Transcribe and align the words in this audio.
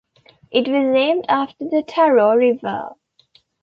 It 0.49 0.67
was 0.67 0.83
named 0.95 1.25
after 1.29 1.69
the 1.69 1.83
Taro 1.87 2.31
river. 2.35 2.95